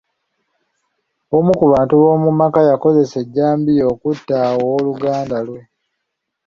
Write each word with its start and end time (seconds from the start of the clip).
Omu 1.35 1.51
ku 1.59 1.65
bantu 1.73 1.93
b'omu 2.01 2.29
maka 2.39 2.61
yakozesa 2.69 3.15
ejjambiya 3.23 3.83
okutta 3.93 4.37
owooluganda 4.59 5.37
lwe. 5.47 5.61